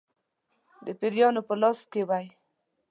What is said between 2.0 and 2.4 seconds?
وای.